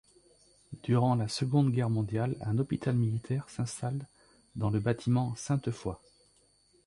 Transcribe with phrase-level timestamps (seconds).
[0.81, 4.07] Durant la Seconde Guerre mondiale, un hôpital militaire s'installe
[4.55, 5.93] dans le bâtiment Sainte-Foy.